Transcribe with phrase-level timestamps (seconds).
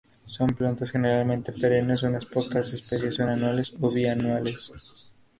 [0.25, 4.57] Son plantas generalmente perennes, unas pocas especies son anuales o bienales.